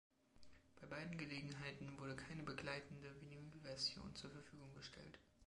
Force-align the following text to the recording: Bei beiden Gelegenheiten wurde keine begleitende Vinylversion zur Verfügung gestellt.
Bei 0.79 0.87
beiden 0.87 1.15
Gelegenheiten 1.19 1.95
wurde 1.99 2.15
keine 2.15 2.41
begleitende 2.41 3.15
Vinylversion 3.21 4.15
zur 4.15 4.31
Verfügung 4.31 4.73
gestellt. 4.73 5.19